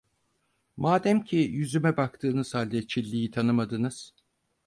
Mademki 0.77 1.37
yüzüme 1.37 1.97
baktığınız 1.97 2.55
halde 2.55 2.87
Çilli'yi 2.87 3.31
tanımadınız… 3.31 4.13